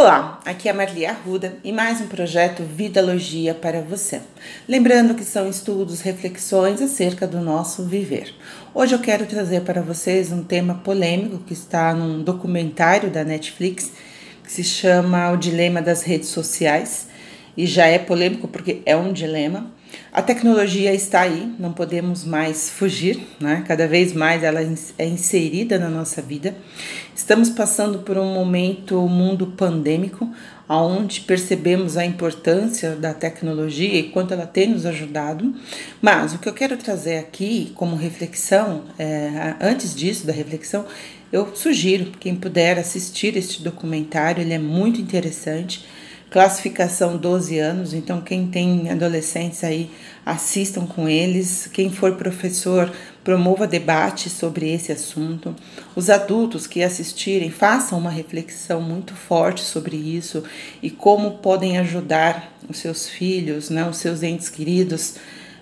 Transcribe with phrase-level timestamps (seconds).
[0.00, 4.20] Olá, aqui é a Marli Arruda e mais um projeto Vidalogia para você.
[4.68, 8.32] Lembrando que são estudos, reflexões acerca do nosso viver.
[8.72, 13.90] Hoje eu quero trazer para vocês um tema polêmico que está num documentário da Netflix
[14.44, 17.08] que se chama O Dilema das Redes Sociais
[17.56, 19.68] e já é polêmico porque é um dilema.
[20.12, 23.64] A tecnologia está aí, não podemos mais fugir, né?
[23.66, 24.60] cada vez mais ela
[24.98, 26.56] é inserida na nossa vida.
[27.14, 30.28] Estamos passando por um momento, um mundo pandêmico,
[30.68, 35.54] onde percebemos a importância da tecnologia e quanto ela tem nos ajudado.
[36.00, 40.84] Mas o que eu quero trazer aqui como reflexão, é, antes disso, da reflexão,
[41.32, 45.84] eu sugiro quem puder assistir este documentário, ele é muito interessante
[46.30, 49.90] classificação 12 anos, então quem tem adolescentes aí,
[50.24, 51.68] assistam com eles.
[51.72, 52.92] Quem for professor,
[53.24, 55.56] promova debate sobre esse assunto.
[55.96, 60.44] Os adultos que assistirem, façam uma reflexão muito forte sobre isso
[60.82, 65.14] e como podem ajudar os seus filhos, né, os seus entes queridos,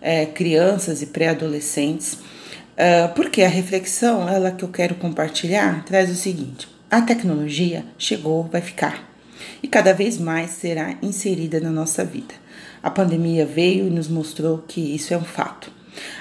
[0.00, 2.14] é, crianças e pré-adolescentes.
[2.14, 8.44] Uh, porque a reflexão, ela que eu quero compartilhar, traz o seguinte: a tecnologia chegou,
[8.44, 9.09] vai ficar
[9.62, 12.34] e cada vez mais será inserida na nossa vida.
[12.82, 15.70] A pandemia veio e nos mostrou que isso é um fato.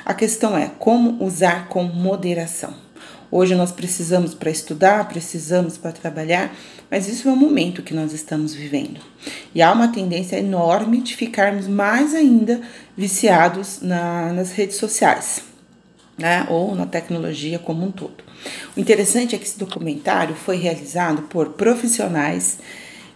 [0.06, 2.74] A questão é como usar com moderação.
[3.32, 6.52] Hoje nós precisamos para estudar, precisamos para trabalhar,
[6.90, 9.00] mas isso é o momento que nós estamos vivendo.
[9.54, 12.60] E há uma tendência enorme de ficarmos mais ainda
[12.98, 15.44] viciados na, nas redes sociais,
[16.18, 16.48] né?
[16.50, 18.24] ou na tecnologia como um todo.
[18.76, 22.58] O interessante é que esse documentário foi realizado por profissionais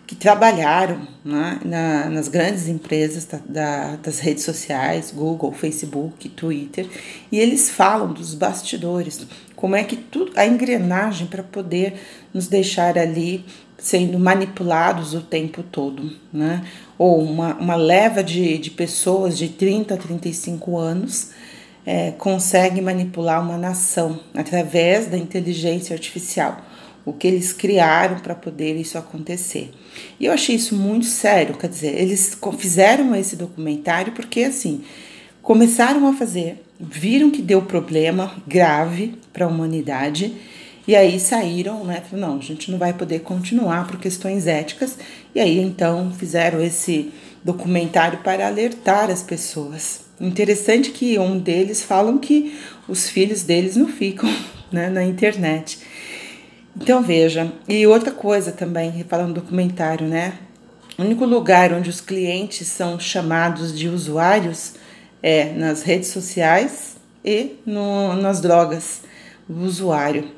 [0.05, 6.87] que trabalharam né, na, nas grandes empresas da, da, das redes sociais, Google, Facebook, Twitter,
[7.31, 11.93] e eles falam dos bastidores, como é que tudo, a engrenagem para poder
[12.33, 13.45] nos deixar ali
[13.77, 16.63] sendo manipulados o tempo todo, né?
[16.97, 21.31] Ou uma, uma leva de, de pessoas de 30 a 35 anos
[21.85, 26.61] é, consegue manipular uma nação através da inteligência artificial
[27.05, 29.71] o que eles criaram para poder isso acontecer.
[30.19, 34.83] E eu achei isso muito sério, quer dizer, eles fizeram esse documentário porque assim,
[35.41, 40.33] começaram a fazer, viram que deu problema grave para a humanidade
[40.85, 42.03] e aí saíram, né?
[42.11, 44.97] Não, a gente não vai poder continuar por questões éticas.
[45.33, 47.11] E aí então fizeram esse
[47.43, 50.01] documentário para alertar as pessoas.
[50.19, 54.29] Interessante que um deles falam que os filhos deles não ficam
[54.71, 55.79] né, na internet.
[56.75, 60.39] Então veja, e outra coisa também, falando no documentário, né?
[60.97, 64.73] O único lugar onde os clientes são chamados de usuários
[65.21, 69.01] é nas redes sociais e no, nas drogas,
[69.49, 70.29] o usuário.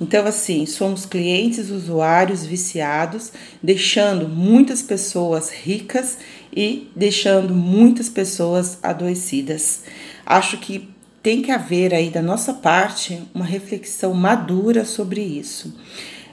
[0.00, 6.16] Então, assim, somos clientes, usuários viciados, deixando muitas pessoas ricas
[6.54, 9.82] e deixando muitas pessoas adoecidas.
[10.24, 10.88] Acho que
[11.22, 15.74] tem que haver aí da nossa parte uma reflexão madura sobre isso.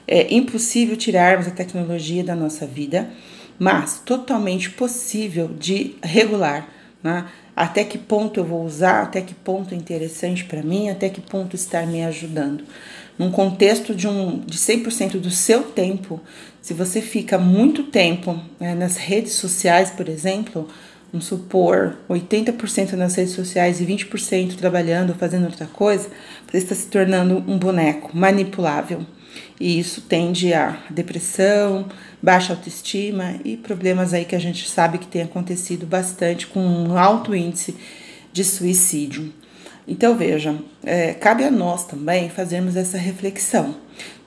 [0.06, 3.10] É impossível tirarmos a tecnologia da nossa vida,
[3.58, 6.68] mas totalmente possível de regular.
[7.02, 7.26] Né?
[7.54, 11.20] Até que ponto eu vou usar, até que ponto é interessante para mim, até que
[11.20, 12.64] ponto está me ajudando.
[13.18, 16.20] Num contexto de, um, de 100% do seu tempo,
[16.62, 20.68] se você fica muito tempo né, nas redes sociais, por exemplo,
[21.12, 26.08] vamos supor, 80% nas redes sociais e 20% trabalhando fazendo outra coisa,
[26.46, 29.06] você está se tornando um boneco manipulável.
[29.60, 31.86] E isso tende a depressão,
[32.22, 36.96] baixa autoestima e problemas aí que a gente sabe que tem acontecido bastante com um
[36.96, 37.76] alto índice
[38.32, 39.32] de suicídio.
[39.86, 40.54] Então veja,
[40.84, 43.74] é, cabe a nós também fazermos essa reflexão.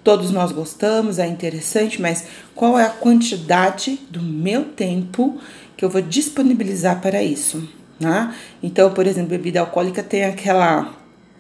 [0.04, 2.26] Todos nós gostamos, é interessante, mas
[2.56, 5.40] qual é a quantidade do meu tempo
[5.78, 7.68] que eu vou disponibilizar para isso.
[8.00, 8.36] Né?
[8.62, 10.94] Então, por exemplo, bebida alcoólica tem aquela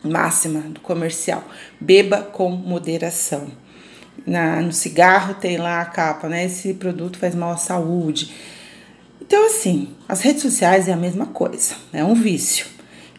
[0.04, 1.44] máxima do comercial:
[1.80, 3.48] beba com moderação.
[4.26, 6.46] Na, no cigarro tem lá a capa, né?
[6.46, 8.32] Esse produto faz mal à saúde.
[9.22, 12.66] Então, assim, as redes sociais é a mesma coisa, é um vício.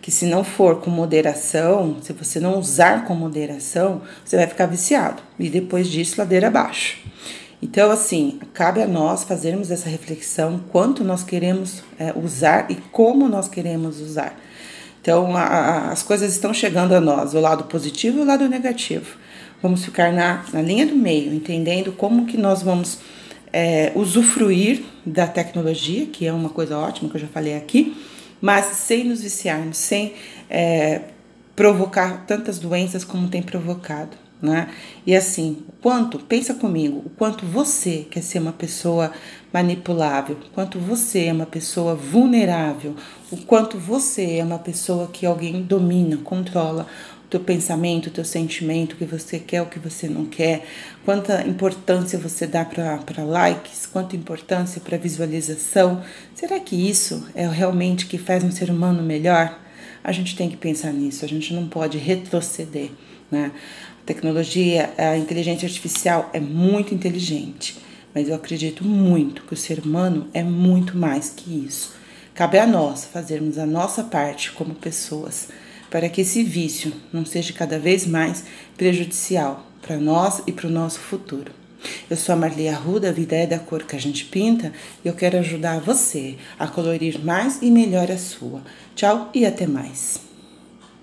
[0.02, 4.66] Que se não for com moderação, se você não usar com moderação, você vai ficar
[4.66, 5.22] viciado.
[5.38, 6.99] E depois disso, ladeira abaixo.
[7.62, 13.28] Então, assim, cabe a nós fazermos essa reflexão quanto nós queremos é, usar e como
[13.28, 14.37] nós queremos usar.
[15.00, 18.48] Então, a, a, as coisas estão chegando a nós, o lado positivo e o lado
[18.48, 19.16] negativo.
[19.62, 22.98] Vamos ficar na, na linha do meio, entendendo como que nós vamos
[23.52, 27.96] é, usufruir da tecnologia, que é uma coisa ótima que eu já falei aqui,
[28.43, 30.15] mas sem nos viciarmos, sem
[30.50, 31.03] é,
[31.55, 34.17] provocar tantas doenças como tem provocado.
[34.43, 34.69] né?
[35.06, 39.12] E assim, quanto, pensa comigo, o quanto você quer ser uma pessoa
[39.53, 42.97] manipulável, o quanto você é uma pessoa vulnerável,
[43.31, 46.89] o quanto você é uma pessoa que alguém domina, controla
[47.32, 50.67] teu pensamento, teu sentimento, o que você quer, o que você não quer,
[51.02, 56.02] quanta importância você dá para likes, quanta importância para visualização.
[56.34, 59.58] Será que isso é realmente que faz um ser humano melhor?
[60.05, 62.90] A gente tem que pensar nisso, a gente não pode retroceder,
[63.31, 63.50] né?
[64.02, 67.79] A tecnologia, a inteligência artificial é muito inteligente,
[68.14, 71.94] mas eu acredito muito que o ser humano é muito mais que isso.
[72.34, 75.49] Cabe a nós fazermos a nossa parte como pessoas
[75.93, 78.44] para que esse vício não seja cada vez mais
[78.79, 81.53] prejudicial para nós e para o nosso futuro.
[82.09, 84.73] Eu sou a Marli Arruda, a vida é da cor que a gente pinta
[85.05, 88.62] e eu quero ajudar você a colorir mais e melhor a sua.
[88.97, 90.31] Tchau e até mais.